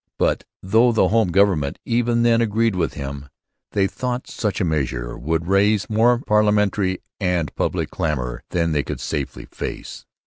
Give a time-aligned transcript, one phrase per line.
[0.17, 3.29] But, though the home government even then agreed with him,
[3.73, 8.99] they thought such a measure would raise more parliamentary and public clamour than they could
[8.99, 10.07] safely face.